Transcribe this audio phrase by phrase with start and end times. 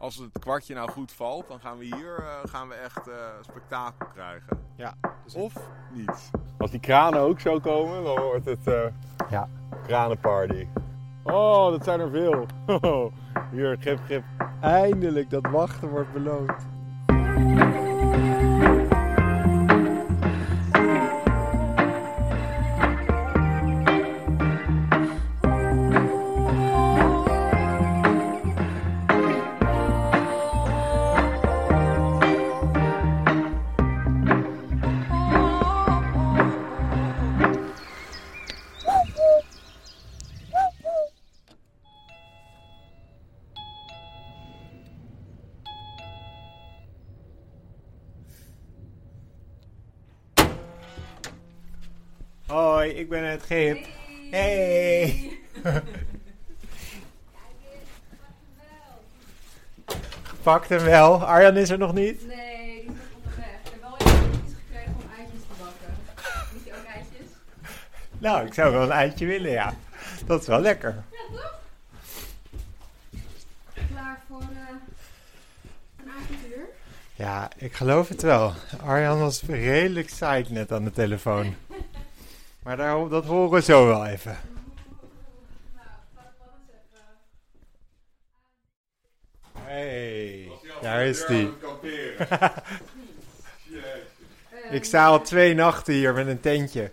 [0.00, 3.14] als het kwartje nou goed valt, dan gaan we hier eh, gaan we echt eh,
[3.40, 4.58] spektakel krijgen.
[4.74, 4.94] Ja.
[5.24, 5.52] Dus Of
[5.92, 6.30] niet.
[6.58, 8.82] Als die kranen ook zo komen, dan wordt het eh
[9.30, 9.48] Ja.
[9.86, 10.66] kranenparty.
[11.22, 12.46] Oh, dat zijn er veel.
[13.52, 14.24] Hier, grip, grip.
[14.60, 16.52] Eindelijk, dat wachten wordt beloond.
[52.50, 53.86] Hoi, ik ben het Gip.
[54.30, 55.30] Hey!
[60.42, 61.24] Pakt hem wel.
[61.24, 62.26] Arjan is er nog niet.
[62.26, 62.36] Nee,
[62.66, 63.46] die is nog onderweg.
[63.64, 63.96] Ik heb wel
[64.44, 65.94] iets gekregen om eitjes te bakken.
[66.52, 67.26] Moet je ook eitjes?
[68.18, 69.74] Nou, ik zou wel een eitje willen, ja.
[70.26, 71.04] Dat is wel lekker.
[71.10, 71.58] Ja, toch?
[73.92, 74.46] Klaar voor eh,
[76.02, 76.64] een avontuur?
[77.14, 78.52] Ja, ik geloof het wel.
[78.84, 81.54] Arjan was redelijk saai net aan de telefoon.
[82.62, 84.38] Maar daar, dat horen we zo wel even.
[85.74, 85.86] Nou.
[89.52, 90.50] Hey,
[90.80, 91.52] daar is die.
[94.70, 96.92] Ik sta al twee nachten hier met een tentje.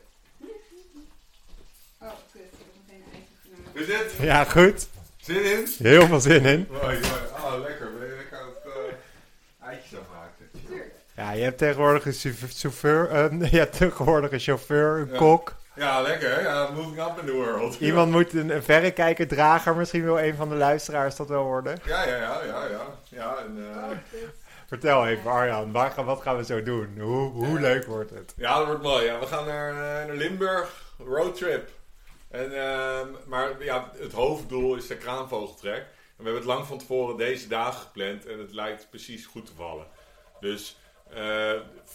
[2.00, 2.42] Oh, kut.
[2.42, 4.26] Ik heb meteen zitten.
[4.26, 4.88] Ja, goed.
[5.18, 5.68] Zin in?
[5.78, 6.68] Heel veel zin in.
[6.72, 7.22] Mooi, mooi.
[7.32, 7.92] Oh, lekker.
[8.00, 8.74] Ben je lekker aan het uh,
[9.68, 10.50] eitjes afmaken?
[10.68, 10.94] Tuurlijk.
[11.18, 15.18] Ja, je hebt tegenwoordig een chauffeur, eh, je hebt tegenwoordig een chauffeur, een Ja.
[15.18, 15.56] kok.
[15.76, 16.30] Ja, lekker.
[16.36, 16.40] hè?
[16.42, 17.80] Ja, moving up in the world.
[17.80, 21.80] Iemand moet een, een verrekijker, drager, misschien wil een van de luisteraars dat wel worden.
[21.86, 22.82] Ja, ja, ja, ja, ja.
[23.10, 23.90] Ja, en, eh, Oh.
[24.68, 26.98] Vertel even Arjan, waar, gaan- wat gaan we zo doen?
[27.00, 28.34] Hoe, hoe leuk wordt het?
[28.38, 29.06] ja, dat wordt mooi.
[29.06, 31.70] Ja, we gaan naar, eh, naar Limburg, roadtrip.
[32.32, 35.78] En, ehm, maar ja, het hoofddoel is de kraanvogeltrek.
[35.78, 35.86] En
[36.18, 39.52] we hebben het lang van tevoren deze dagen gepland en het lijkt precies goed te
[39.58, 39.86] vallen.
[40.40, 40.78] Dus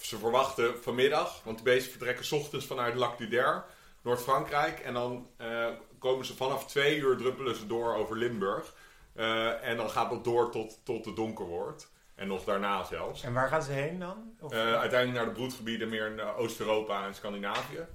[0.03, 3.65] ze verwachten vanmiddag, want de beesten vertrekken 's ochtends vanuit Lac du Der,
[4.03, 4.79] Noord-Frankrijk.
[4.79, 5.67] En dan eh,
[5.99, 8.75] komen ze vanaf twee uur druppelen ze door over Limburg.
[9.15, 11.91] Eh, en dan gaat dat door tot, tot het donker wordt.
[12.15, 13.23] En nog daarna zelfs.
[13.23, 14.35] En waar gaan ze heen dan?
[14.41, 17.87] Of- Eh, uiteindelijk naar de broedgebieden meer in eh, Oost-Europa en Scandinavië.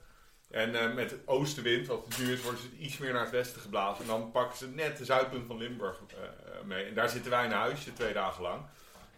[0.52, 3.32] En eh, met de oostenwind, wat het nu is, worden ze iets meer naar het
[3.32, 4.02] westen geblazen.
[4.04, 6.86] En dan pakken ze net de zuidpunt van Limburg eh, eh, mee.
[6.86, 8.62] En daar zitten wij in huisje twee dagen lang.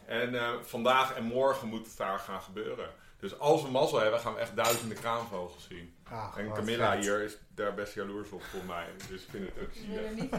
[0.10, 2.90] En eh, vandaag en morgen moet het daar gaan gebeuren.
[3.20, 5.94] Dus als we mazzel hebben, gaan we echt duizenden kraanvogels zien.
[6.12, 7.04] Ah, En Camilla vet.
[7.04, 8.86] hier is daar best jaloers op voor mij.
[9.10, 10.32] Dus ik vind het ook zielig.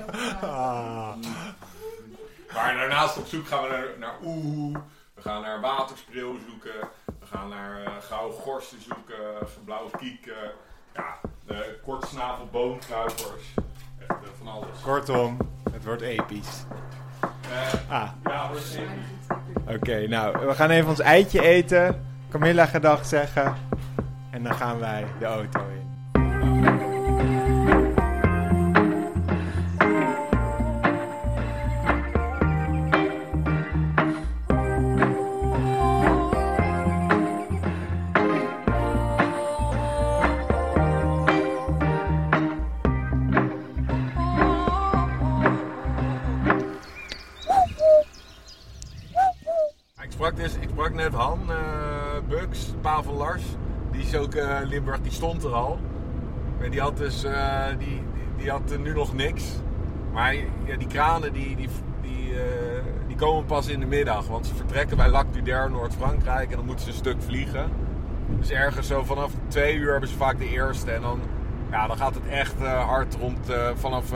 [0.42, 1.16] Ah,
[2.54, 4.78] Maar daarnaast op zoek gaan we naar, naar oeh.
[5.14, 6.88] We gaan naar waterspreeuw zoeken.
[7.04, 9.48] We gaan naar eh, gouden gorsten zoeken.
[9.64, 10.52] Blauwe kieken.
[10.94, 13.54] Ja, de kortsnavel boomkruipers.
[13.98, 14.80] Echt eh, van alles.
[14.82, 15.36] kortom,
[15.72, 16.62] het wordt episch.
[17.88, 18.08] Ah,
[19.68, 22.04] oké, nou, we gaan even ons eitje eten.
[22.30, 23.54] Camilla gedag zeggen.
[24.30, 25.89] En dan gaan wij de auto in.
[53.90, 55.78] Die is ook eh, Limburg, die stond er al.
[56.58, 58.02] Maar die had dus eh, die,
[58.36, 59.44] die, had nu nog niks.
[60.12, 61.68] Maar ja, die kranen die, die,
[62.02, 64.26] die, eh, die komen pas in de middag.
[64.26, 66.50] Want ze vertrekken bij Lac du Noord-Frankrijk.
[66.50, 67.70] En dan moeten ze een stuk vliegen.
[68.38, 70.90] Dus ergens zo vanaf twee uur hebben ze vaak de eerste.
[70.90, 71.20] En dan,
[71.70, 73.38] ja, dan gaat het echt hard rond
[73.74, 74.10] vanaf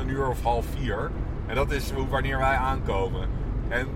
[0.00, 1.10] een uur of half vier.
[1.46, 3.28] En dat is wanneer wij aankomen.
[3.68, 3.86] En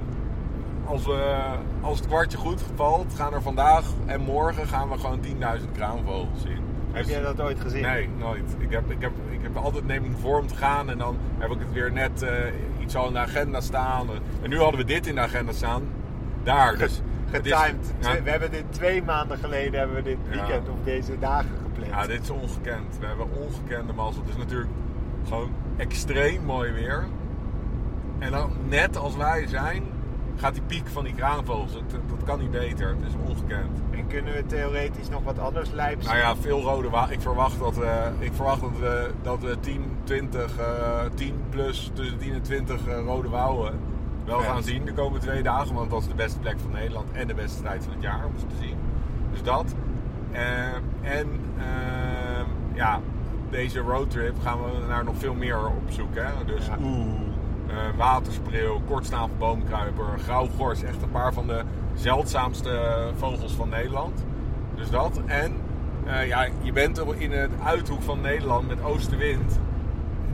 [0.92, 1.34] als, we,
[1.80, 5.30] als het kwartje goed valt, gaan er vandaag en morgen gaan we gewoon 10.000
[5.72, 6.58] kraanvogels zien.
[6.92, 7.82] Heb jij dat ooit gezien?
[7.82, 8.56] Nee, nooit.
[8.58, 11.16] Ik heb, ik, heb, ik heb altijd neem ik voor om te gaan en dan
[11.38, 12.30] heb ik het weer net eh,
[12.80, 14.06] iets al in de agenda staan.
[14.42, 15.82] En nu hadden we dit in de agenda staan.
[16.42, 16.78] Daar.
[16.78, 17.00] Dus
[17.30, 17.94] Getimed.
[18.00, 20.30] ja, We hebben dit twee maanden geleden hebben we dit Ja.
[20.30, 21.90] weekend of deze dagen gepland.
[21.90, 22.98] ja, dit is ongekend.
[23.00, 24.22] We hebben ongekende mazzel.
[24.22, 24.70] Het is natuurlijk
[25.28, 27.04] gewoon extreem mooi weer.
[28.18, 29.82] En dan net als wij zijn,
[30.36, 31.72] gaat die piek van die kraanvogels.
[31.72, 32.88] Dat, dat kan niet beter.
[32.88, 33.78] Het is ongekend.
[33.90, 36.06] En kunnen we theoretisch nog wat anders lijps?
[36.06, 39.84] Nou ja, veel rode Ik verwacht dat we, ik verwacht dat we, dat we 10,
[40.04, 43.72] 20, eh 10 plus tussen 10 en 20 eh, rode wouwen
[44.24, 44.46] wel Ja.
[44.46, 45.74] gaan zien de komende twee dagen.
[45.74, 48.24] Want dat is de beste plek van Nederland en de beste tijd van het jaar
[48.26, 48.76] om ze te zien.
[49.30, 49.74] Dus dat.
[50.32, 50.42] Eh,
[51.02, 53.00] en eh, ja,
[53.50, 56.14] deze roadtrip gaan we naar nog veel meer op zoek.
[56.14, 56.44] Hè?
[56.44, 56.76] Dus Ja.
[56.82, 57.06] oeh,
[57.72, 60.82] eh, waterspreeuw, kortstaafboomkruiper, boomkruiper, grauwgors.
[60.82, 61.62] Echt een paar van de
[61.94, 62.80] zeldzaamste
[63.16, 64.24] vogels van Nederland.
[64.74, 65.20] Dus dat.
[65.26, 65.52] En
[66.06, 69.58] eh, ja, je bent er in het uithoek van Nederland met oostenwind.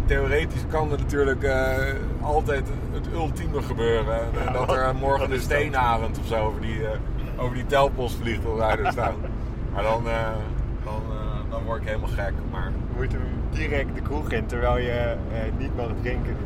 [0.06, 1.76] Theoretisch kan er natuurlijk eh,
[2.20, 4.18] altijd het ultieme gebeuren.
[4.44, 5.40] Ja, dat er morgen een dat?
[5.40, 6.98] steenarend of zo over die, eh,
[7.36, 9.14] over die telpost vliegt of wij er staan.
[9.74, 10.28] Maar dan, eh,
[10.84, 12.32] dan, eh, dan word ik helemaal gek.
[12.50, 14.90] Maar Je moet hem direct de kroeg in terwijl je
[15.32, 16.36] eh, niet mag drinken.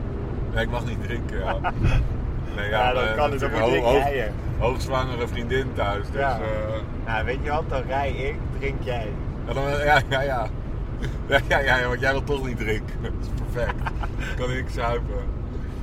[0.55, 1.39] Nee, ik mag niet drinken.
[1.39, 1.57] Ja,
[2.57, 4.33] nee, Ja, dan eh, kan het, dan moet ik hoog- rijden.
[4.59, 6.07] Hoogzwangere vriendin thuis.
[6.11, 6.39] Dus, Ja.
[7.07, 9.07] Nou, weet je wat, dan rij ik, drink jij.
[9.47, 10.47] Ja, dan, ja, ja, ja.
[11.27, 12.95] Ja, ja, ja, want jij wil toch niet drinken.
[13.03, 13.75] Dat is perfect.
[14.37, 15.15] Dan kan ik zuipen.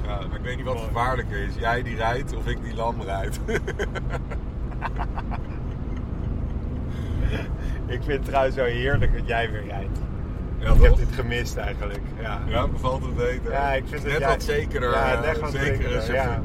[0.06, 1.54] Ja, maar ik weet niet wat gevaarlijker is.
[1.60, 3.40] Jij die rijdt of ik die lam rijd.
[7.88, 10.00] Ik vind het trouwens zo heerlijk dat jij weer rijdt.
[10.60, 12.02] Ja, ik heb dit gemist eigenlijk.
[12.22, 13.52] Ja, Ja, bevalt het beter.
[13.52, 14.92] Ja, ik vind het Net wat zekerder.
[14.92, 16.42] Ja, eh, net wat zekerder ja.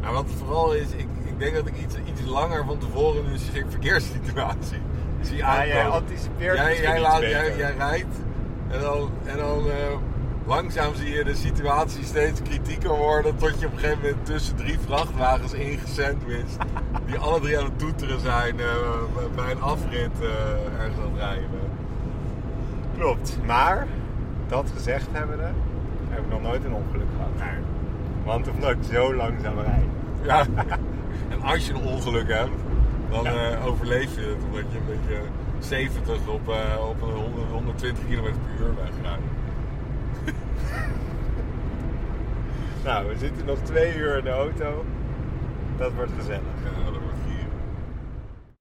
[0.00, 0.12] maar.
[0.12, 3.70] Wat het vooral is, ik, ik denk dat ik iets, iets langer van tevoren een
[3.70, 4.80] verkeerssituatie
[5.20, 5.68] zie Ja, aankomen.
[5.68, 8.16] jij anticipeert jij, jij, laat, jij, jij rijdt
[8.70, 9.96] en dan, en dan eh,
[10.46, 13.36] langzaam zie je de situatie steeds kritieker worden.
[13.36, 16.56] Tot je op een gegeven moment tussen drie vrachtwagens ingesandwiched.
[17.06, 18.66] Die alle drie aan het toeteren zijn eh,
[19.34, 20.28] bij een afrit eh,
[20.80, 21.48] ergens aan het rijden.
[23.00, 23.38] Klopt.
[23.46, 23.86] Maar,
[24.48, 25.48] dat gezegd hebbende,
[26.08, 27.52] heb ik nog nooit een ongeluk gehad.
[28.24, 29.84] Want omdat ik zo langzaam rijd.
[30.22, 30.46] Ja,
[31.32, 32.50] en als je een ongeluk hebt,
[33.10, 33.50] dan Ja.
[33.50, 34.44] eh, overleef je het.
[34.44, 35.20] Omdat je een beetje
[35.58, 39.22] 70 op, eh, op een 100, 120 km per uur wegrijdt.
[42.84, 44.84] Nou, we zitten nog twee uur in de auto.
[45.76, 46.40] Dat wordt gezellig.
[46.64, 47.46] Ja, dat wordt hier.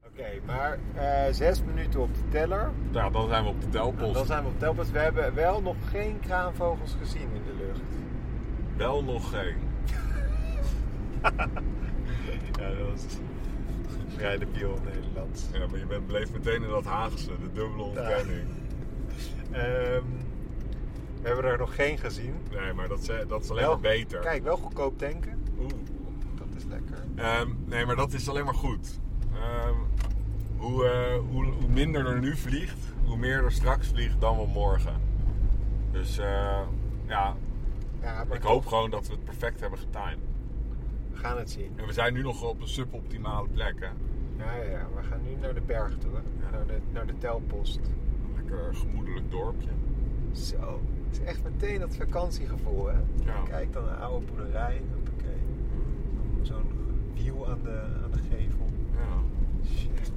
[0.06, 0.39] Oké,
[0.69, 2.71] maar eh, zes minuten op de teller.
[2.92, 4.13] Ja, dan zijn we op de telpost.
[4.13, 4.92] dan zijn we op telpas.
[4.92, 7.81] We hebben wel nog geen kraanvogels gezien in de lucht.
[8.77, 9.56] Wel nog geen.
[12.60, 13.06] Ja, dat was
[14.16, 15.45] vrij debiel in Nederlands.
[15.54, 18.48] Ja, maar je bent, bleef meteen in dat Haagse, de dubbele ontkenning.
[19.51, 20.04] Ehm,
[21.21, 22.33] we hebben er nog geen gezien.
[22.51, 24.19] Nee, maar dat is, dat is alleen Wel- maar beter.
[24.19, 25.44] Kijk, wel goedkoop tanken.
[25.60, 25.69] Oeh.
[26.36, 26.98] Dat is lekker.
[27.16, 29.00] Ehm, nee, maar dat is alleen maar goed.
[29.33, 29.75] Ehm,
[30.59, 34.45] hoe, eh, hoe, hoe minder er nu vliegt, hoe meer er straks vliegt dan wel
[34.47, 34.94] morgen.
[35.91, 36.59] Dus eh,
[37.06, 37.35] ja,
[38.01, 40.17] Ja, ik hoop gewoon dat we het perfect hebben getimed.
[41.11, 41.71] we gaan het zien.
[41.75, 43.75] En we zijn nu nog op een suboptimale plek.
[43.79, 43.88] Hè?
[44.44, 46.51] Ja, ja, ja, we gaan nu naar de berg toe, hè?
[46.51, 47.77] Naar, de, naar de telpost.
[47.77, 49.69] Een lekker gemoedelijk dorpje.
[50.31, 52.97] Zo, het is echt meteen dat vakantiegevoel, hè?
[53.25, 53.41] Ja.
[53.50, 55.39] Kijk dan een oude boerderij, hoppakee.
[56.41, 56.71] Zo'n
[57.15, 58.69] wiel aan de, aan de gevel.
[58.91, 59.21] Ja.
[59.77, 60.08] Shit,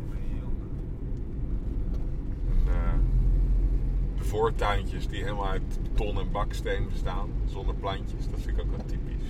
[4.17, 8.71] de voortuintjes die helemaal uit beton en baksteen bestaan, zonder plantjes, dat vind ik ook
[8.77, 9.29] wel typisch.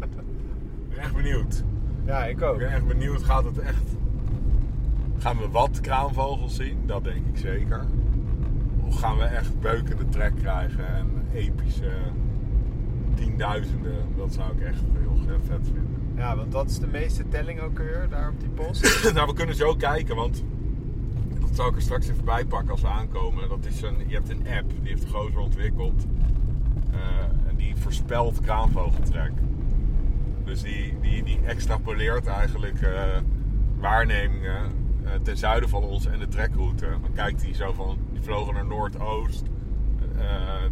[0.00, 1.62] ik ben echt benieuwd.
[2.04, 2.58] Ja, ik Ik ook.
[2.58, 3.82] ben echt benieuwd, gaat het echt...
[5.18, 6.78] Gaan we wat kraanvogels zien?
[6.86, 7.84] Dat denk ik zeker.
[8.84, 11.90] Of gaan we echt beukende trek krijgen en epische
[13.14, 14.04] tienduizenden?
[14.16, 15.98] Dat zou ik echt heel vet vinden.
[16.16, 19.12] Ja, want dat is de meeste telling ook weer daar op die post.
[19.14, 20.44] nou, we kunnen zo kijken, want
[21.50, 23.48] dat zal ik er straks even bij pakken als we aankomen.
[23.48, 26.06] Dat is een, je hebt een app, die heeft de gozer ontwikkeld.
[26.92, 29.32] Eh, en die voorspelt kraanvogeltrek.
[30.44, 33.16] Dus die, die, die extrapoleert eigenlijk eh,
[33.78, 34.72] waarnemingen
[35.04, 36.86] eh, ten zuiden van ons en de trekroute.
[36.86, 39.44] Dan kijkt hij zo van, die vlogen naar Noordoost,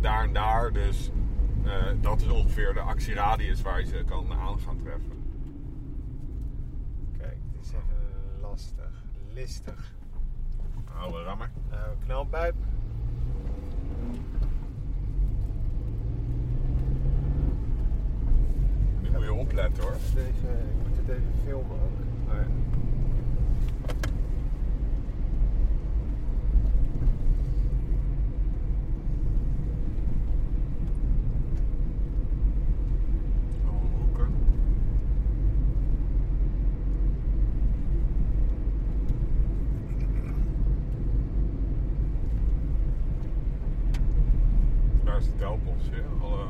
[0.00, 0.72] daar en daar.
[0.72, 1.10] Dus
[2.00, 5.12] dat is ongeveer de actieradius waar je ze kan aan gaan treffen.
[7.18, 9.04] Kijk, het is even lastig.
[9.34, 9.97] Listig.
[11.00, 11.50] Oude rammer.
[11.70, 12.54] Nou, knalpijp.
[19.02, 19.92] Nu moet je opletten hoor.
[20.16, 21.98] Even, ik moet het even filmen ook.
[22.28, 22.46] Oh ja.
[33.64, 34.32] Allemaal hoeken.
[44.98, 46.26] Daar is de telpost, ja.
[46.26, 46.44] Alle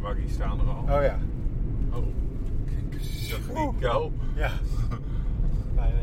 [0.00, 0.82] waggies staan er al.
[0.82, 1.18] Oh ja.
[1.92, 2.04] Oh,
[2.66, 3.28] kijk eens.
[3.28, 4.10] Dat kou.
[4.34, 4.50] Ja.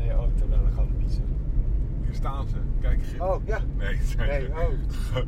[0.04, 1.24] Je auto naar de gaan piezen.
[2.04, 2.56] Hier staan ze.
[2.80, 3.20] Kijk, Gim.
[3.20, 3.58] Oh, ja.
[3.78, 5.24] Nee, zijn Nee, ze.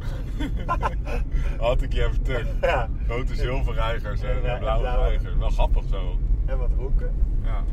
[1.59, 1.61] oh.
[1.69, 2.47] Had ik je even terug.
[2.61, 2.89] Ja.
[3.09, 5.35] Grote zilverreigers en Ja, blauwe reigers.
[5.37, 6.19] Wel grappig zo.
[6.47, 7.13] En wat roeken.
[7.43, 7.65] Ja.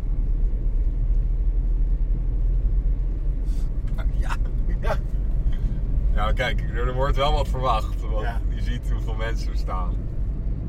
[4.20, 4.36] Ja.
[4.82, 4.96] Ja.
[6.14, 8.01] Ja, kijk, er wordt wel wat verwacht.
[8.12, 8.42] Want Ja.
[8.50, 9.94] je ziet hoeveel mensen er staan.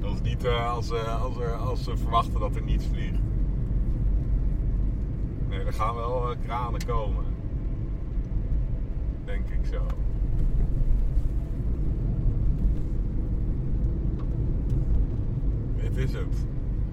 [0.00, 3.18] Dat is niet eh, als, eh, als, er, als ze verwachten dat er niets vliegt.
[5.48, 7.24] Nee, er gaan wel eh, kranen komen.
[9.24, 9.80] Denk ik zo.
[15.76, 16.34] Dit is het.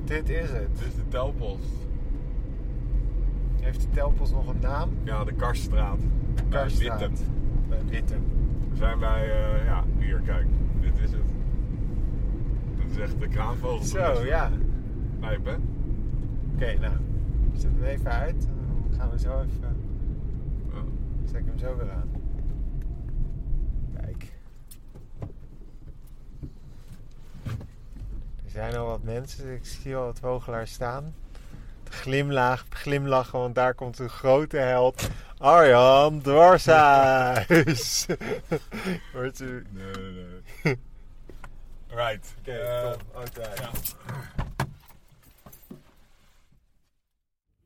[0.04, 0.68] Dit is het.
[0.78, 1.70] Dit is de telpost.
[3.60, 4.90] Heeft de telpels nog een naam?
[5.04, 6.00] Ja, de Karststraat.
[6.36, 7.00] Bij Karstraat.
[7.00, 7.26] Wittem.
[7.70, 8.22] Bij Wittem.
[8.80, 10.48] We zijn bij, eh, ja, hier, kijk.
[10.82, 11.22] Dit is het.
[12.76, 13.86] Dit is echt de kraanvogel.
[13.86, 14.52] Zo, ja.
[15.20, 15.56] Lijp, hè?
[16.54, 16.94] Oké, nou.
[17.54, 18.48] Zet hem even uit.
[18.90, 19.78] Dan gaan we zo even...
[20.74, 20.82] Ja.
[21.26, 22.12] Zet ik hem zo weer aan.
[24.02, 24.32] Kijk.
[28.44, 29.54] Er zijn al wat mensen.
[29.54, 31.14] Ik zie al wat vogelaars staan.
[31.84, 35.10] Te glimlach, glimlachen, want daar komt een grote held.
[35.40, 38.06] Arjan Dwarshuis.
[39.14, 39.66] Hoort u?
[39.72, 40.26] Nee, nee,
[40.64, 40.78] nee.
[41.88, 42.36] Right.
[42.40, 43.02] Oké, eh, kom.
[43.14, 43.60] Auto uit.
[43.60, 43.70] ja.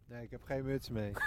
[0.08, 1.12] Nee, ik heb geen muts mee.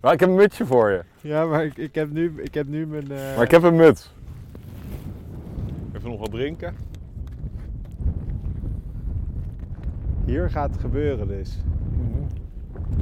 [0.00, 1.02] Maar ik heb een mutsje voor je.
[1.20, 3.10] Ja, maar ik, ik, heb, nu, ik heb nu mijn...
[3.10, 4.10] eh, Maar ik heb een muts.
[5.96, 6.76] Even nog wat drinken.
[10.24, 11.58] Hier gaat het gebeuren dus.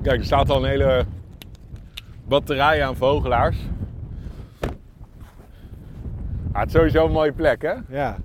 [0.03, 1.05] Kijk, er staat al een hele
[2.31, 3.57] batterij aan vogelaars.
[6.53, 7.75] Ah, het is sowieso een mooie plek, hè?
[7.89, 8.17] Ja.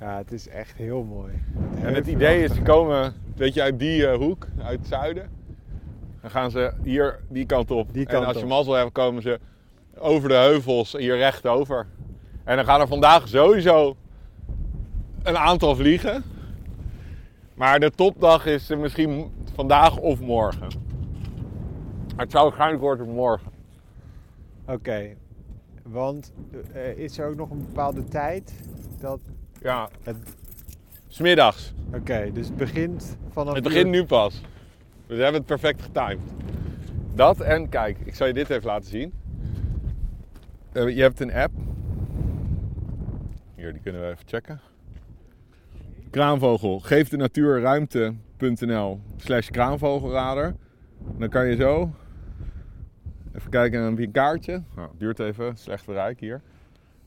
[0.00, 1.32] Ja, het is echt heel mooi.
[1.82, 5.30] En het idee is, ze komen een beetje uit die eh, hoek, uit het zuiden.
[6.20, 7.92] Dan gaan ze hier die kant op.
[7.92, 9.40] Die en kant als je mazzel hebt, komen ze
[9.98, 11.86] over de heuvels hier recht over.
[12.44, 13.96] En dan gaan er vandaag sowieso
[15.22, 16.24] een aantal vliegen.
[17.54, 20.93] Maar de topdag is misschien vandaag of morgen.
[22.16, 23.52] Het zou waarschijnlijk worden morgen.
[24.66, 25.14] Oké.
[25.82, 26.32] Want
[26.72, 28.52] eh, is er ook nog een bepaalde tijd
[29.00, 29.20] dat
[29.60, 30.16] Ja, het...
[31.08, 31.74] smiddags.
[31.94, 33.54] Oké, dus het begint vanaf...
[33.54, 34.40] Het begint nu pas.
[35.06, 36.32] Dus we hebben het perfect getimed.
[37.14, 39.12] Dat en kijk, ik zal je dit even laten zien.
[40.72, 41.52] Eh, je hebt een app.
[43.54, 44.60] Hier, die kunnen we even checken.
[46.10, 46.80] Kraanvogel.
[46.80, 50.54] Geef de natuur ruimte.nl slash kraanvogelradar.
[51.18, 51.90] Dan kan je zo
[53.36, 54.62] even kijken naar een kaartje.
[54.74, 56.40] Nou, het duurt even, slecht bereik hier.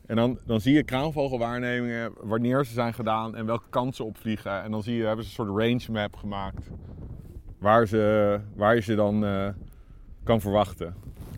[0.05, 4.63] En dan, dan zie je kraanvogelwaarnemingen, wanneer ze zijn gedaan en welke kansen opvliegen.
[4.63, 6.69] En dan zie je, hebben ze een soort range map gemaakt.
[7.57, 9.47] Waar, ze, waar je ze dan eh,
[10.23, 10.95] kan verwachten.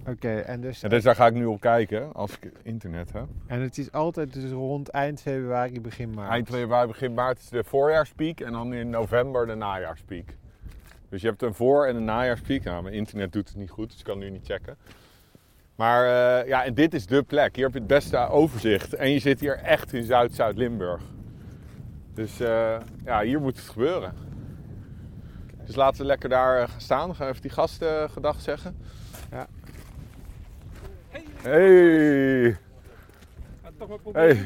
[0.08, 0.84] Oké, en dus...
[0.84, 3.28] En dus daar ga ik nu op kijken als ik internet heb.
[3.48, 6.32] En het is altijd dus rond eind februari, begin maart.
[6.32, 10.38] Eind februari, begin maart is de voorjaarspiek en dan in november de najaarspiek.
[11.10, 12.64] Dus je hebt een voor- en een najaarspiek.
[12.64, 14.78] Nou, mijn internet doet het niet goed, dus ik kan nu niet checken.
[15.76, 17.56] Maar eh, ja, en dit is de plek.
[17.56, 18.94] Hier heb je het beste overzicht.
[18.94, 21.02] En je zit hier echt in Zuid-Zuid-Limburg.
[22.14, 24.14] Dus eh, ja, hier moet het gebeuren.
[25.66, 27.16] Dus laten we lekker daar eh, gaan staan.
[27.16, 28.78] Gaan we even die gasten gedag zeggen.
[29.32, 29.48] Ja.
[31.42, 32.58] Hey!
[34.14, 34.38] Hey!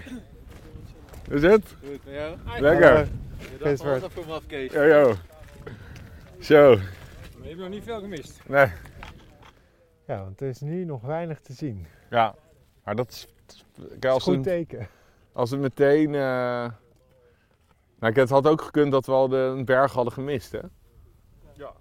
[1.27, 1.75] Hoe is het?
[1.85, 2.35] Goed, ja.
[2.59, 2.89] Lekker!
[2.95, 3.05] Hallo.
[3.51, 4.17] Je Kees dacht wel Bart.
[4.17, 4.71] even af, Kees.
[4.73, 5.13] Yo, yo.
[6.43, 6.71] Zo.
[6.71, 6.79] Je
[7.49, 8.41] hebt nog niet veel gemist.
[8.47, 8.67] Nee.
[10.07, 11.87] Ja, want er is nu nog weinig te zien.
[12.09, 12.35] Ja.
[12.83, 13.27] Maar dat is...
[13.75, 14.87] Kijk, Dat is als, goed het, teken.
[15.33, 16.15] als het meteen...
[16.15, 16.69] eh,
[17.99, 20.59] Nou, het had ook gekund dat we al de, een berg hadden gemist, hè?
[21.53, 21.71] Ja.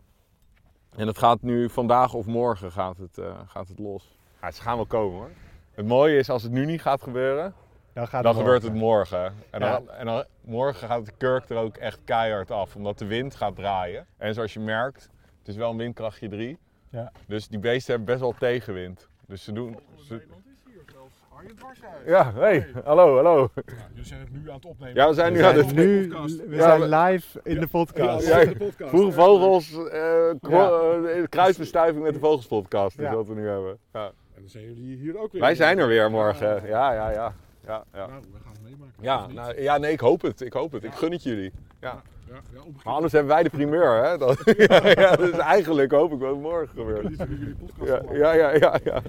[0.97, 4.16] En het gaat nu vandaag of morgen gaat het, eh, gaat het los.
[4.40, 5.31] Ja, ze gaan wel komen, hoor.
[5.73, 7.54] Het mooie is, als het nu niet gaat gebeuren,
[7.93, 9.35] Dan, gaat dan het gebeurt het morgen.
[9.51, 13.07] En, dan, en dan, morgen gaat de kurk er ook echt keihard af, omdat de
[13.07, 14.07] wind gaat draaien.
[14.17, 15.09] En zoals je merkt,
[15.39, 16.59] het is wel een windkrachtje 3.
[16.91, 17.13] Ja.
[17.27, 19.09] Dus die beesten hebben best wel tegenwind.
[19.27, 19.79] Dus ze doen...
[19.97, 20.13] Ze...
[20.15, 21.15] Nederland is hier zelfs.
[21.37, 22.07] Arjen Dwarshuis.
[22.07, 23.49] Ja, hey, hallo, hallo.
[23.55, 24.95] Ja, jullie zijn het nu aan het opnemen.
[24.95, 25.75] Ja, we zijn We nu aan het...
[25.75, 26.37] nu podcast.
[26.47, 28.27] we Ja, zijn we- live in de podcast.
[28.27, 28.91] Ja, de podcast.
[28.91, 33.15] Vroege Vogels, eh eh, kruisbestuiving met de Vogelspodcast is Ja.
[33.15, 33.79] wat we nu hebben.
[33.93, 34.05] Ja.
[34.07, 35.41] En dan zijn jullie hier ook weer.
[35.41, 36.67] Wij zijn er weer morgen.
[36.67, 37.35] Ja, ja, ja.
[37.66, 38.07] Ja, ja.
[38.07, 38.92] Nou, we gaan het meemaken.
[39.02, 40.40] Ja, nou, ja, nee, ik hoop het.
[40.40, 40.85] Ik hoop het.
[40.85, 41.52] Ik gun het jullie.
[41.81, 42.02] Ja.
[42.28, 42.61] ja, ja.
[42.85, 44.19] Maar anders hebben wij de primeur, hè?
[44.25, 47.09] Dat, ja, ja, dus eigenlijk hoop ik wat morgen gebeurt.
[47.09, 49.02] Niet jullie jullie podcast Ja, ja, ja, ja, ja.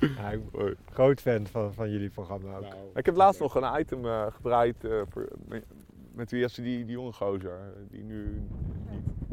[0.00, 2.62] Ja, ik ben groot fan van, van jullie programma ook.
[2.62, 5.64] Nou, Ik heb laatst nog een item eh, gedraaid eh, voor, met,
[6.12, 8.42] met wie was die, die jonge gozer, eh, die nu...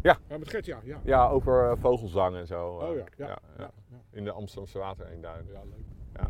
[0.01, 0.79] ja, met Gert, ja.
[0.83, 1.00] ja.
[1.03, 2.79] Ja, over vogelzang en zo.
[2.79, 2.88] eh.
[2.89, 3.25] Oh ja, ja.
[3.27, 3.71] ja, ja, ja.
[3.89, 3.97] ja.
[4.12, 5.45] in de Amsterdamse watereenduinen.
[5.53, 5.86] Ja, leuk.
[6.17, 6.27] Ja.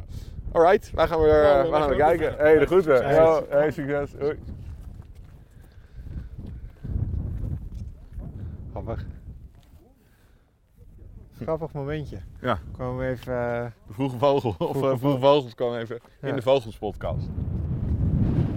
[0.52, 2.32] Alright, wij gaan weer, Ja, eh, we gaan weer kijken.
[2.32, 3.06] ook- Hey, de groeten.
[3.50, 4.14] Hey, succes.
[4.20, 4.40] Hoi.
[8.72, 9.06] Grappig.
[11.42, 12.18] Grappig momentje.
[12.42, 12.60] Ja.
[12.72, 13.34] Kwamen we even...
[13.34, 16.28] eh, De vroege vogel, of Vroege eh, vroege vogels kwam even Ja.
[16.28, 17.28] in de Vogelspodcast.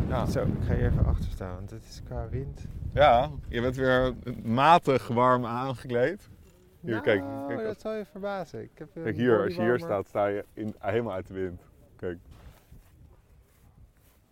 [0.09, 0.27] Ja.
[0.27, 2.61] Zo, ik ga hier even achter staan, want het is qua wind.
[2.93, 6.29] ja, je bent weer matig warm aangekleed.
[6.81, 7.23] Hier, nou, kijk.
[7.49, 8.63] kijk, dat zal je verbazen.
[8.63, 11.35] Ik heb een kijk hier, als je hier staat, sta je in, helemaal uit de
[11.35, 11.63] wind.
[11.97, 12.19] Kijk,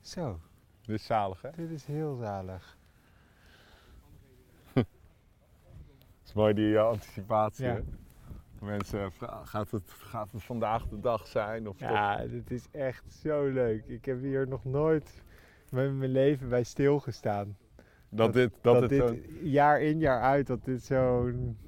[0.00, 0.40] Zo,
[0.82, 1.50] dit is zalig hè?
[1.56, 2.76] dit is heel zalig.
[4.74, 4.86] Het
[6.24, 7.66] is mooi die eh, anticipatie.
[7.66, 7.74] Ja.
[7.74, 7.80] hè?
[8.66, 11.68] Mensen, vra- gaat het, gaat het vandaag de dag zijn?
[11.68, 11.88] Of toch?
[11.90, 13.84] Ja, dit is echt zo leuk.
[13.86, 15.22] Ik heb hier nog nooit
[15.70, 17.56] met mijn leven bij stilgestaan.
[18.08, 21.58] dat, dit, dat, dat het dit zo- jaar in jaar uit, dat dit zo'n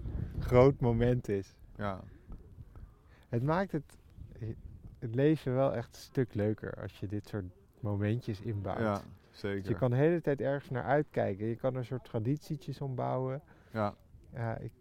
[0.42, 1.54] groot moment is.
[1.76, 2.00] Ja.
[3.28, 3.98] Het maakt het,
[4.98, 7.44] het leven wel echt een stuk leuker als je dit soort
[7.80, 8.78] momentjes inbouwt.
[8.78, 9.70] ja, Dus zeker.
[9.70, 11.46] je kan de hele tijd ergens naar uitkijken.
[11.46, 13.42] Je kan er soort traditietjes ombouwen.
[13.72, 13.94] Ja.
[14.32, 14.72] Ja, ik,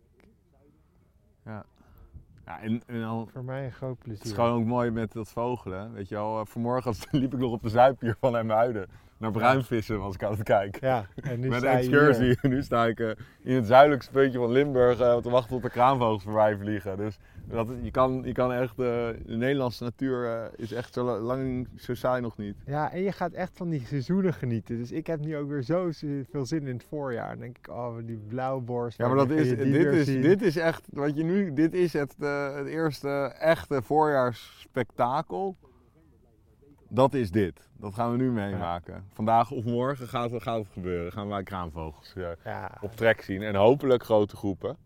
[2.49, 4.17] Ja, en, en dan, voor mij een groot plezier.
[4.17, 5.93] het is gewoon ook mooi met dat vogelen.
[5.93, 8.89] Weet je wel, eh, vanmorgen liep ik nog op de Zuidpier van Emmuiden.
[9.19, 10.88] Naar bruinvissen was ik aan het kijken.
[10.88, 12.38] Ja, en nu Met een excursie.
[12.49, 13.09] Nu sta ik eh,
[13.43, 16.97] in het zuidelijkste puntje van Limburg eh, te wachten tot de kraanvogels voorbij vliegen.
[16.97, 21.17] Dus dat, je, kan, je kan echt, eh, de Nederlandse natuur is echt zo la-
[21.17, 22.55] lang zo saai nog niet.
[22.65, 24.77] Ja, en je gaat echt van die seizoenen genieten.
[24.77, 25.89] Dus ik heb nu ook weer zo
[26.31, 27.29] veel zin in het voorjaar.
[27.29, 28.97] Dan denk ik, oh, die blauwborst.
[28.97, 30.21] Ja, maar dat is, dit, is, zien?
[30.21, 32.15] dit is echt, wat je nu, dit is het,
[32.55, 33.09] het eerste
[33.39, 35.55] echte voorjaarsspektakel.
[36.89, 37.67] Dat is dit.
[37.77, 39.05] Dat gaan we nu meemaken.
[39.13, 41.12] Vandaag of morgen gaat, het- gaat het gebeuren.
[41.12, 43.41] Gaan wij kraanvogels eh, Ja, op trek zien.
[43.41, 44.77] En hopelijk grote groepen.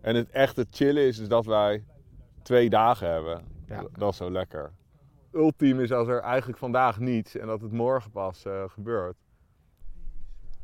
[0.00, 1.84] En het echte chillen is, is dat wij
[2.42, 3.42] twee dagen hebben.
[3.66, 3.84] Ja.
[3.92, 4.72] Dat is zo lekker.
[5.32, 9.16] Ultiem is als er eigenlijk vandaag niets en dat het morgen pas eh, gebeurt.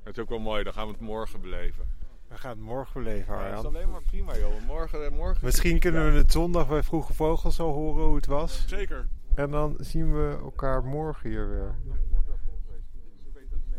[0.02, 1.84] Het is ook wel mooi, dan gaan we het morgen beleven.
[2.28, 3.74] we gaan het morgen beleven, Ja, dat is Arjan.
[3.74, 4.52] alleen maar prima joh.
[4.66, 8.64] Morgen, morgen Misschien kunnen we het zondag bij Vroege Vogels al horen hoe het was.
[8.68, 9.06] Zeker.
[9.38, 11.74] En dan zien we elkaar morgen hier weer.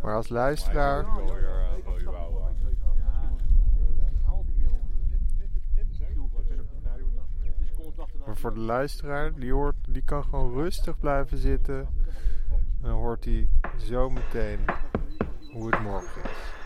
[0.01, 1.05] Maar als luisteraar...
[8.25, 11.79] Maar voor de luisteraar, die, hoort, die kan gewoon rustig blijven zitten.
[12.49, 14.59] En dan hoort hij zo meteen
[15.51, 16.58] hoe het morgen is.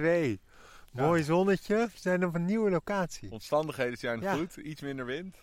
[0.00, 0.40] 2.
[0.92, 1.76] Mooi zonnetje.
[1.76, 3.30] We zijn op een nieuwe locatie.
[3.32, 4.34] Omstandigheden zijn Ja.
[4.34, 5.36] goed, iets minder wind.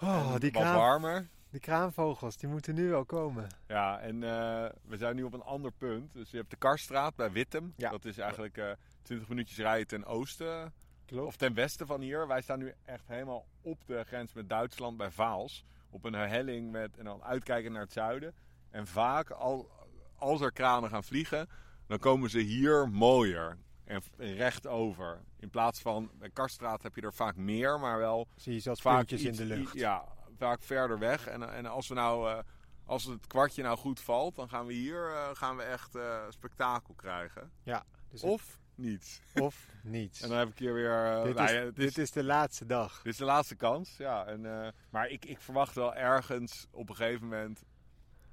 [0.00, 1.28] Oh, die, wat kraan, warmer.
[1.50, 3.46] die kraanvogels, die moeten nu wel komen.
[3.66, 6.12] Ja, en eh, we zijn nu op een ander punt.
[6.12, 7.72] Dus je hebt de Karstraat bij Wittem.
[7.76, 7.90] Ja.
[7.90, 8.70] Dat is eigenlijk eh
[9.02, 10.72] 20 minuutjes rijden ten oosten
[11.06, 11.26] Klopt.
[11.26, 12.26] of ten westen van hier.
[12.26, 15.64] Wij staan nu echt helemaal op de grens met Duitsland bij Vaals.
[15.90, 18.34] Op een helling met en dan uitkijken naar het zuiden.
[18.70, 19.70] En vaak, al,
[20.16, 21.48] als er kranen gaan vliegen,
[21.86, 23.56] dan komen ze hier mooier.
[23.90, 25.20] En recht over.
[25.38, 28.80] In plaats van, bij Karstraat heb je er vaak meer, maar wel Zie je zelfs
[28.80, 29.74] vaak in de lucht.
[29.74, 30.04] Ja,
[30.36, 31.26] vaak verder weg.
[31.26, 32.38] En, en als we nou, eh,
[32.84, 36.22] als het kwartje nou goed valt, dan gaan we hier eh, gaan we echt eh,
[36.28, 37.52] spektakel krijgen.
[37.62, 39.20] Ja, dus Of niets.
[39.46, 40.20] of niets.
[40.20, 41.22] En dan heb ik hier weer.
[41.24, 43.02] dit, nou is, ja, het dit is de laatste dag.
[43.02, 44.26] dit is de laatste kans, ja.
[44.26, 47.64] En, maar ik, ik verwacht wel ergens op een gegeven moment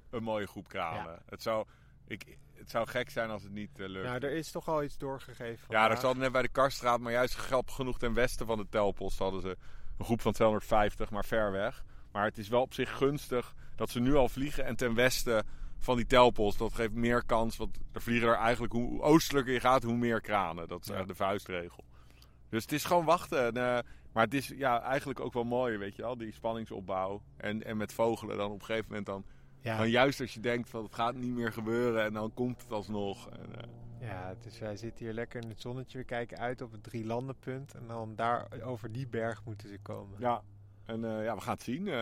[0.09, 1.21] een mooie groep kranen.
[1.25, 1.67] Het, zou,
[2.07, 4.05] ik, het zou gek zijn als het niet eh, lukt.
[4.05, 7.11] Nou, er is toch al iets doorgegeven Ja, dat zat net bij de Karstraat, maar
[7.11, 9.57] juist grappig genoeg ten westen van de telpost hadden ze
[9.97, 11.83] een groep van 250, maar ver weg.
[12.11, 15.45] Maar het is wel op zich gunstig dat ze nu al vliegen en ten westen
[15.79, 16.57] van die telpost.
[16.59, 20.21] Dat geeft meer kans, want er vliegen er eigenlijk, hoe oostelijker je gaat, hoe meer
[20.21, 20.67] kranen.
[20.67, 21.03] Dat is Ja.
[21.03, 21.83] de vuistregel.
[22.49, 23.45] Dus het is gewoon wachten.
[23.45, 27.21] En, eh, maar het is ja, eigenlijk ook wel mooi, weet je wel, die spanningsopbouw.
[27.37, 29.25] En, en met vogelen dan op een gegeven moment dan,
[29.67, 32.71] Ja, juist als je denkt van het gaat niet meer gebeuren en dan komt het
[32.71, 33.29] alsnog.
[33.29, 35.97] En, eh, ja, dus wij zitten hier lekker in het zonnetje.
[35.97, 37.73] We kijken uit op het drie landenpunt.
[37.73, 40.15] En dan daar over die berg moeten ze komen.
[40.19, 40.41] Ja,
[40.85, 41.87] en eh, ja, we gaan het zien.
[41.87, 41.93] Eh,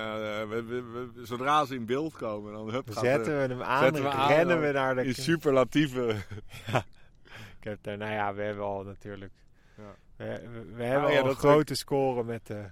[0.50, 4.04] we, we, we- zodra ze in beeld komen, dan hup, Zetten we hem aan, zetten
[4.04, 5.06] we aan, rennen we naar de...
[5.06, 6.16] in superlatieve.
[7.60, 9.34] Ik heb daar, nou ja, we hebben al natuurlijk...
[9.78, 9.96] Ja.
[10.16, 10.26] We,
[10.76, 12.70] we, hebben Nou ja, al een dat grote score met de...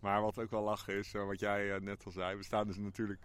[0.00, 2.66] Maar wat ook wel lachen is, eh, wat jij eh, net al zei, we staan
[2.66, 3.20] dus natuurlijk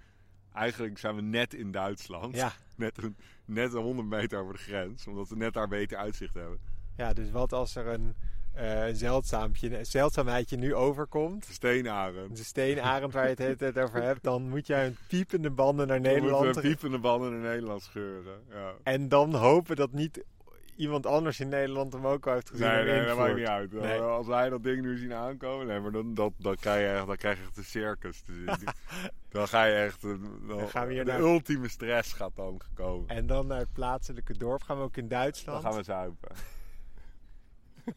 [0.54, 2.36] eigenlijk zijn we net in Duitsland.
[2.36, 2.52] Ja.
[2.76, 6.34] Net, een, net een 100 meter over de grens, omdat we net daar beter uitzicht
[6.34, 6.60] hebben.
[6.98, 8.16] Ja, dus wat als er een,
[8.54, 11.48] eh, een zeldzaampje, een zeldzaamheidje nu overkomt?
[11.48, 12.38] De steenarend.
[12.38, 15.88] De steenarend waar je het hele tijd over hebt, dan moet jij een piepende banden
[15.88, 16.56] naar Dan Nederland.
[16.56, 18.40] we piepende banden in Nederland scheuren.
[18.50, 18.74] Ja.
[18.84, 20.24] En dan hopen dat niet
[20.76, 22.68] iemand anders in Nederland hem ook al heeft gezien.
[22.68, 23.72] Nee, dat maakt niet uit.
[23.72, 24.00] Nee.
[24.00, 27.08] Als wij dat ding nu zien aankomen, nee, maar dan, dat, dan, krijg je echt,
[27.08, 28.68] dan krijg je echt een circus te zien.
[29.30, 30.02] dan ga je echt...
[30.02, 33.08] Dan, Dan gaan we hier de naar- ultieme stress gaat dan komen.
[33.10, 35.64] En dan naar het plaatselijke dorp gaan we ook in Dan Duitsland.
[35.64, 36.32] gaan we zuipen.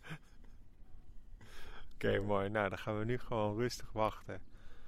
[1.95, 2.49] Oké, mooi.
[2.49, 4.41] Nou, dan gaan we nu gewoon rustig wachten.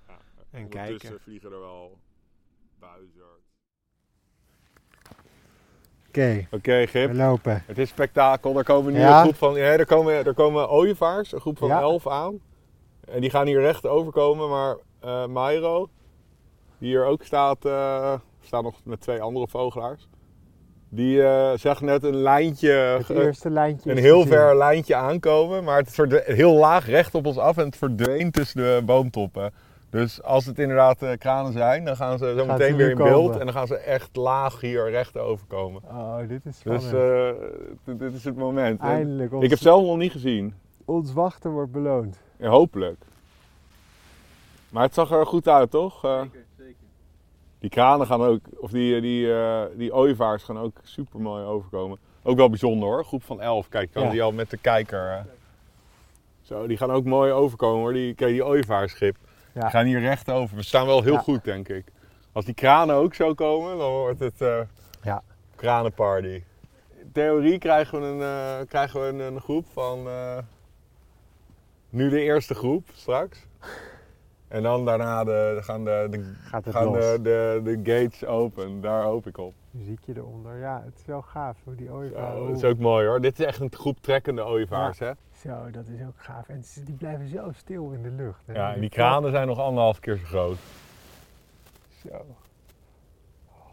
[0.09, 0.18] Ja,
[0.50, 1.20] En kijken.
[1.20, 1.98] vliegen er wel
[2.79, 3.48] buizerd.
[6.11, 7.11] Oké, Oké, Gip.
[7.11, 7.62] we lopen.
[7.66, 8.59] Het is spektakel.
[8.59, 9.16] Er komen nu Ja?
[9.16, 9.55] een groep van...
[9.55, 11.81] Ja, er komen, er komen ooievaars, een groep van Ja.
[11.81, 12.38] elf aan.
[13.12, 14.49] En die gaan hier recht overkomen.
[14.49, 15.88] Maar eh Mairo,
[16.79, 20.09] die hier ook staat, eh, staat nog met twee andere vogelaars.
[20.88, 25.64] Die eh, zag net een lijntje, Het eerste lijntje een is heel ver lijntje aankomen.
[25.64, 29.53] Maar het verdwe- heel laag recht op ons af en het verdween tussen de boomtoppen.
[29.90, 32.96] Dus als het inderdaad eh, kranen zijn, dan gaan ze zo Gaat meteen weer in
[32.96, 33.33] beeld.
[33.37, 35.83] En dan gaan ze echt laag hier recht overkomen.
[35.85, 36.90] Oh, dit is spannend.
[36.90, 37.31] Dus eh,
[37.85, 38.81] dit- dit is het moment.
[38.81, 40.55] Eindelijk, ons, Ik heb het zelf nog niet gezien.
[40.85, 42.18] ons wachten wordt beloond.
[42.37, 42.98] Ja, hopelijk.
[44.68, 46.05] Maar het zag er goed uit, toch?
[46.05, 46.74] Eh, Zeker, zeker.
[47.59, 51.98] die kranen gaan ook, of die, die, eh, die ooievaars gaan ook super mooi overkomen.
[52.22, 53.68] Ook wel bijzonder hoor, groep van 11.
[53.68, 54.11] Kijk, kan Ja.
[54.11, 55.26] die al met de kijker.
[56.42, 57.92] Zo, die gaan ook mooi overkomen hoor.
[57.92, 59.16] Die, kijk, die ooievaarschip.
[59.52, 59.60] Ja.
[59.60, 60.56] Die gaan hier recht over.
[60.56, 61.18] We staan wel heel Ja.
[61.18, 61.84] goed, denk ik.
[62.32, 64.60] Als die kranen ook zo komen, dan wordt het eh
[65.02, 65.22] Ja.
[65.56, 66.42] kranenparty.
[67.00, 70.06] In theorie krijgen we een, eh, krijgen we een, een groep van...
[70.08, 70.38] eh,
[71.88, 73.46] nu de eerste groep, straks.
[74.50, 76.94] En dan daarna de, gaan, de, de, Gaat het gaan los.
[76.96, 78.80] de, de, de gates open.
[78.80, 79.54] Daar hoop ik op.
[79.70, 80.58] Muziekje eronder.
[80.58, 82.34] Ja, het is wel gaaf hoe die Zo, ooievaar...
[82.36, 83.20] dat is ook mooi hoor.
[83.20, 85.10] Dit is echt een groep trekkende ooievaars, hè?
[85.36, 86.48] Zo, dat is ook gaaf.
[86.48, 88.42] En ze- die blijven zo stil in de lucht.
[88.46, 88.52] hè.
[88.54, 90.58] Ja, en die kranen zijn nog anderhalf keer zo groot.
[92.02, 92.08] Zo.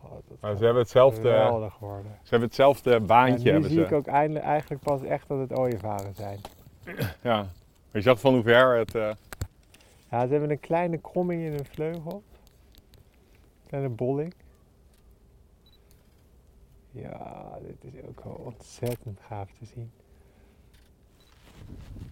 [0.03, 1.29] Oh, Maar ze hebben hetzelfde,
[1.79, 2.11] worden.
[2.23, 3.35] ze hebben hetzelfde baantje.
[3.37, 3.85] En nu hebben zie ze.
[3.85, 6.39] ik ook eindelijk, eigenlijk pas echt dat het ooievaren zijn.
[7.21, 7.35] Ja.
[7.37, 7.47] Maar
[7.91, 8.95] je zag van hoe ver het...
[8.95, 9.09] eh,
[10.11, 12.23] Ja, ze hebben een kleine kromming in hun vleugel.
[13.67, 14.33] Kleine bolling.
[16.91, 19.91] Ja, dit is ook wel ontzettend gaaf te zien.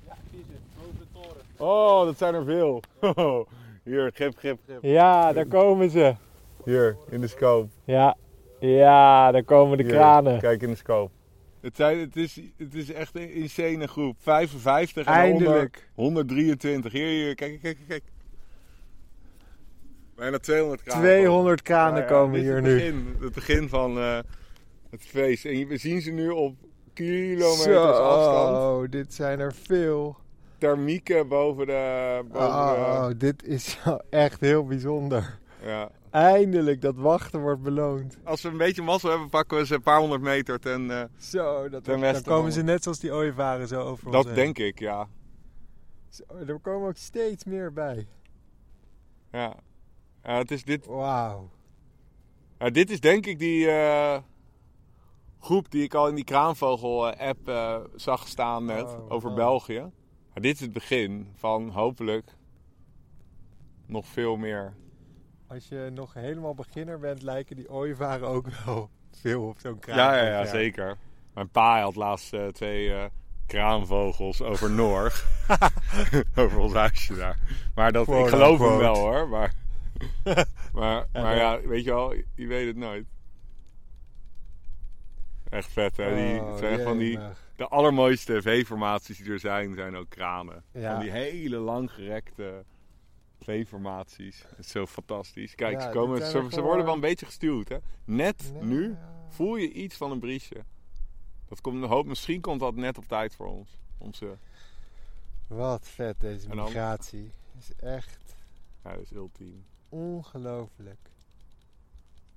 [0.07, 1.43] Ja, hier zit boven de toren.
[1.57, 2.81] Oh, dat zijn er veel.
[3.83, 4.83] Hier, grip, grip, grip.
[4.83, 6.15] Ja, daar komen ze.
[6.63, 7.69] Hier, in de scope.
[7.83, 8.17] Ja,
[8.59, 10.39] ja daar komen de Hier, kranen.
[10.39, 11.11] Kijk in de scope.
[11.65, 14.17] Het, zijn, het, is, het is echt een insane groep.
[14.19, 15.89] 55 en Eindelijk.
[15.95, 16.91] 100 123.
[16.91, 18.03] Hier, hier, kijk, kijk, kijk.
[20.15, 21.03] Bijna 200 kranen.
[21.03, 22.73] 200 kranen Ja, komen is hier het nu.
[22.73, 24.19] Begin, het begin van eh,
[24.89, 25.45] het feest.
[25.45, 26.55] En we zien ze nu op
[26.93, 28.55] kilometers afstand.
[28.55, 30.17] Zo, dit zijn er veel.
[30.57, 32.21] Thermieken boven de...
[32.31, 35.37] Boven Oh, dit is echt heel bijzonder.
[35.61, 35.91] de ja.
[36.15, 38.17] Eindelijk, dat wachten wordt beloond.
[38.23, 40.91] Als we een beetje mazzel hebben, pakken we ze een paar honderd meter ten...
[40.91, 44.25] eh, Zo, dat Ten dan komen ze net zoals die ooievaren zo over ons dat
[44.25, 44.35] heen.
[44.35, 45.07] denk ik, ja.
[46.09, 48.07] Zo, er komen ook steeds meer bij.
[49.31, 49.55] ja.
[50.21, 51.49] Het is dit, Wauw.
[52.57, 54.17] dit is denk ik die eh,
[55.39, 59.35] groep die ik al in die kraanvogel-app eh, zag staan net Oh, over oh.
[59.35, 59.89] België.
[60.33, 62.35] Dit is het begin van hopelijk
[63.85, 64.73] nog veel meer.
[65.55, 68.89] Als je nog helemaal beginner bent, lijken die ooievaren ook wel
[69.21, 69.97] veel op zo'n kraan.
[69.97, 70.97] Ja, ja, ja, zeker.
[71.33, 73.05] Mijn pa had laatst eh, twee eh,
[73.45, 75.25] kraanvogels over Noord.
[76.35, 77.39] over ons huisje daar.
[77.75, 79.27] Maar dat, ik geloof hem wel hoor.
[79.29, 79.53] Maar,
[80.73, 83.05] maar, Ja, maar ja, weet je wel, je weet het nooit.
[85.49, 86.15] Echt vet hè.
[86.15, 87.43] Die, Oh, zijn van die, jemig.
[87.55, 90.63] de allermooiste V-formaties die er zijn, zijn ook kranen.
[90.71, 90.91] Ja.
[90.91, 92.65] Van die hele langgerekte
[93.45, 94.43] V-formaties.
[94.49, 95.55] Het is zo fantastisch.
[95.55, 97.77] Kijk, Ja, ze, komen, ze, worden wel een beetje gestuurd hè.
[98.05, 99.25] Net Nee, nu ja.
[99.29, 100.63] voel je iets van een briesje.
[101.47, 103.69] Dat komt, hoop, misschien komt dat net op tijd voor ons.
[103.97, 104.37] Onze,
[105.47, 107.31] Wat vet deze dan- migratie.
[107.59, 108.35] is echt
[108.83, 109.65] ja, dat is ultiem.
[109.89, 110.99] ongelooflijk.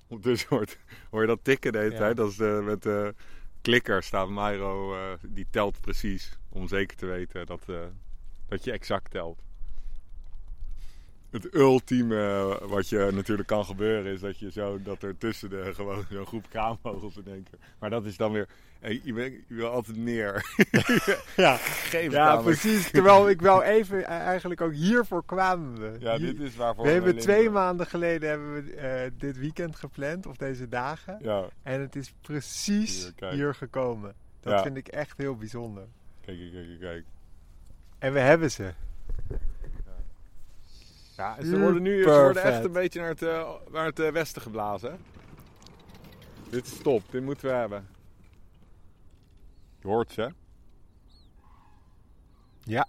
[0.07, 0.79] Ondertussen hoort,
[1.11, 1.99] hoor je dat tikken de hele Ja.
[1.99, 2.17] tijd.
[2.17, 3.15] Dat is de, met de
[3.63, 4.29] klikker staat
[4.97, 6.39] eh, die telt precies.
[6.49, 7.87] Om zeker te weten dat, eh,
[8.49, 9.43] dat je exact telt.
[11.31, 15.71] Het ultieme wat je natuurlijk kan gebeuren is dat je zo dat er tussen de
[15.75, 17.59] gewoon zo'n groep kraanvogels in één keer.
[17.79, 18.49] Maar dat is dan weer.
[19.03, 20.45] je, bent- je wil altijd neer.
[21.37, 22.91] Ja, Geef ja precies.
[22.91, 25.97] Terwijl ik wel even, eh, eigenlijk ook hiervoor kwamen we.
[26.01, 30.27] Ja, dit is waarvoor we hebben twee maanden geleden hebben we eh, dit weekend gepland,
[30.27, 31.19] of deze dagen.
[31.23, 34.15] Ja, En het is precies Hier, gekomen.
[34.41, 34.63] Dat Ja.
[34.63, 35.85] vind ik echt heel bijzonder.
[36.21, 37.05] kijk, kijk, kijk, kijk.
[37.99, 38.73] En we hebben ze.
[41.19, 43.99] Ja, en ze worden nu ze worden echt een beetje naar het, eh, naar het
[43.99, 44.99] eh, westen geblazen.
[46.51, 47.89] Dit is top, dit moeten we hebben.
[49.81, 50.29] Je hoort ze, hè?
[52.63, 52.87] Ja.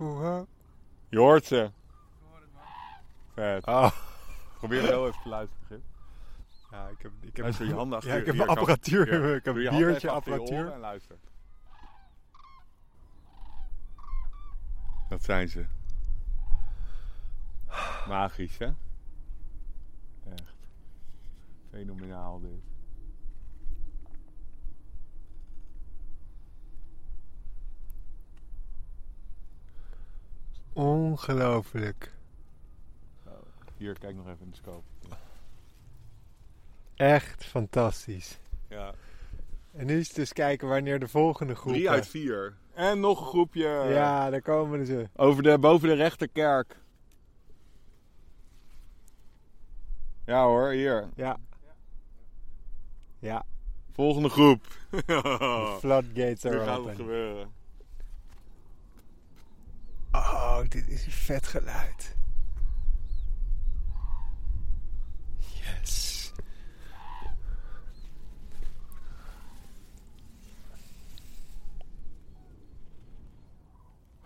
[0.00, 0.40] Oeh,
[1.08, 1.70] Je hoort ze.
[3.34, 3.66] Vet.
[3.66, 3.90] Oh.
[4.58, 5.66] Probeer heel even te luisteren.
[5.68, 5.80] Gip.
[6.70, 9.08] Ja, ik heb, ik heb, Luister je handen achter ja, ik heb hier apparatuur.
[9.08, 9.34] hier.
[9.34, 10.72] Ik heb een biertje, apparatuur.
[10.72, 11.16] En luister.
[15.08, 15.66] Dat zijn ze.
[18.08, 18.70] Magisch, hè?
[20.34, 20.56] Echt.
[21.70, 22.62] Fenomenaal dit.
[30.72, 32.12] Ongelooflijk.
[33.76, 34.84] Hier, kijk nog even in de scope.
[36.94, 38.38] Echt fantastisch.
[38.68, 38.94] Ja.
[39.72, 41.72] En nu is het dus kijken wanneer de volgende groep...
[41.72, 42.56] Drie uit vier.
[42.74, 43.68] En nog een groepje.
[43.88, 45.08] Ja, daar komen ze.
[45.16, 46.76] Over de, boven de rechterkerk.
[50.26, 51.08] Ja hoor, hier.
[51.14, 51.36] Ja.
[53.18, 53.44] Ja,
[53.92, 54.66] Volgende groep.
[54.90, 57.52] de floodgates are gaat het gebeuren.
[60.12, 62.16] Oh, dit is een vet geluid.
[65.62, 66.32] Yes.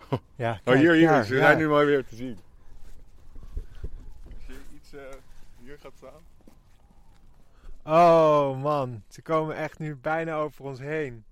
[0.35, 1.23] Ja, Oh, hier, hier.
[1.23, 1.41] Ze ja.
[1.41, 2.37] zijn nu maar weer te zien.
[4.47, 4.99] Je iets eh,
[5.69, 6.23] hier gaat staan.
[7.83, 11.25] Oh man, ze komen echt nu bijna over ons heen.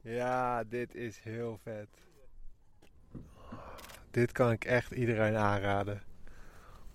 [0.00, 1.88] Ja, dit is heel vet.
[4.10, 6.02] Dit kan ik echt iedereen aanraden.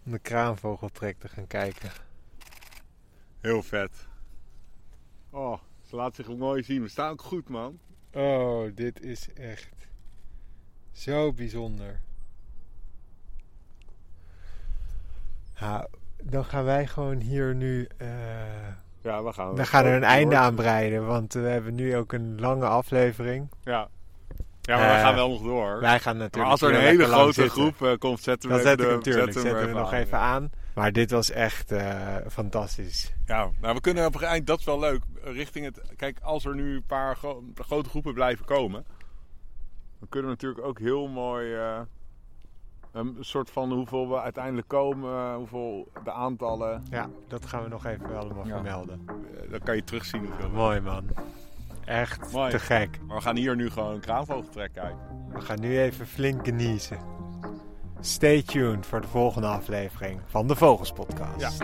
[0.05, 1.91] Om de kraanvogeltrek te gaan kijken.
[3.39, 4.07] Heel vet.
[5.29, 6.81] Oh, ze laat zich ook mooi zien.
[6.81, 7.79] We staan ook goed, man.
[8.13, 9.87] Oh, dit is echt
[10.91, 12.01] zo bijzonder.
[15.59, 15.87] Ja,
[16.23, 17.87] dan gaan wij gewoon hier nu.
[17.97, 18.07] eh,
[19.01, 19.55] Ja, we gaan.
[19.55, 20.43] we gaan er een einde door.
[20.43, 23.49] aan breiden, want we hebben nu ook een lange aflevering.
[23.63, 23.87] Ja.
[24.61, 25.79] Ja, maar we Eh, gaan wel nog door.
[25.79, 26.43] Wij gaan natuurlijk.
[26.43, 28.85] maar als er een hele grote groep eh, komt, zetten we Dan even zet ik
[28.85, 30.49] de- hem natuurlijk zetten zetten we we nog even aan.
[30.75, 33.13] Maar dit was echt eh, fantastisch.
[33.25, 35.81] Ja, nou, we kunnen op een eind, dat is wel leuk, richting het...
[35.95, 38.85] Kijk, als er nu een paar gro- grote groepen blijven komen...
[39.99, 41.53] dan kunnen we natuurlijk ook heel mooi...
[41.55, 41.79] eh,
[42.97, 46.83] een soort van hoeveel we uiteindelijk komen, hoeveel de aantallen...
[46.89, 48.53] Ja, dat gaan we nog even allemaal Ja.
[48.53, 49.05] vermelden.
[49.07, 50.49] eh, dan kan je terugzien hoeveel.
[50.49, 51.03] Mooi man.
[51.85, 52.49] Echt Mooi.
[52.51, 52.99] te gek.
[53.07, 54.99] Maar we gaan hier nu gewoon een kraanvogeltrek kijken.
[55.33, 56.97] We gaan nu even flink geniezen.
[57.99, 61.63] Stay tuned voor de volgende aflevering van de Vogels Podcast.